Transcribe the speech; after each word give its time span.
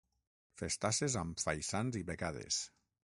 Festasses 0.61 1.17
amb 1.21 1.43
faisans 1.43 1.99
i 2.03 2.03
becades. 2.11 2.59